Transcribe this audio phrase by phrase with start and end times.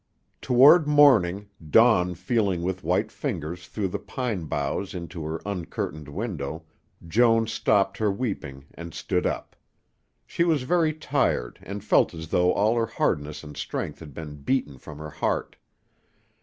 [0.41, 6.63] Toward morning, dawn feeling with white fingers through the pine boughs into her uncurtained window,
[7.07, 9.55] Joan stopped her weeping and stood up.
[10.25, 14.37] She was very tired and felt as though all the hardness and strength had been
[14.37, 15.55] beaten from her heart.